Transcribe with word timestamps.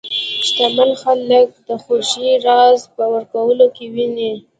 شتمن 0.47 0.89
خلک 1.01 1.47
د 1.67 1.69
خوښۍ 1.83 2.31
راز 2.47 2.79
په 2.95 3.03
ورکولو 3.13 3.65
کې 3.75 3.85
ویني. 3.93 4.33